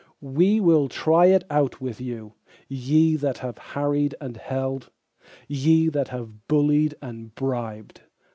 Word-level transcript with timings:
We 0.19 0.59
will 0.59 0.89
try 0.89 1.27
it 1.27 1.43
out 1.51 1.79
with 1.79 2.01
you 2.01 2.33
ye 2.67 3.15
that 3.17 3.37
have 3.37 3.59
harried 3.59 4.15
and 4.19 4.35
held, 4.35 4.89
Ye 5.47 5.89
that 5.89 6.07
have 6.07 6.47
bullied 6.47 6.95
and 7.03 7.35
bribed. 7.35 8.01